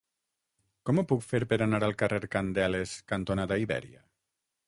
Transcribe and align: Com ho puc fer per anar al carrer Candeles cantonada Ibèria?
Com 0.89 1.01
ho 1.01 1.03
puc 1.11 1.21
fer 1.33 1.41
per 1.51 1.59
anar 1.65 1.81
al 1.89 1.93
carrer 2.03 2.31
Candeles 2.37 2.97
cantonada 3.13 3.61
Ibèria? 3.67 4.05